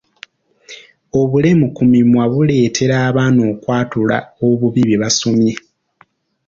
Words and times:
Obulemu 1.19 1.65
ku 1.75 1.83
mimwa 1.91 2.25
buleetera 2.31 2.95
abaana 3.09 3.41
okwatula 3.51 4.17
obubi 4.45 4.81
bye 4.87 4.97
basoma. 5.03 5.51